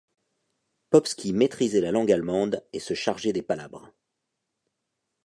Popski 0.89 1.31
maîtrisait 1.31 1.79
la 1.79 1.91
langue 1.91 2.11
allemande 2.11 2.65
et 2.73 2.79
se 2.79 2.95
chargeait 2.95 3.33
des 3.33 3.43
palabres. 3.43 3.91